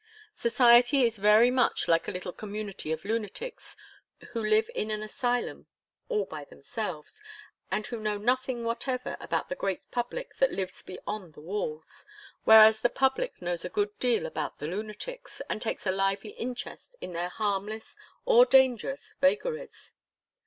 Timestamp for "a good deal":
13.63-14.25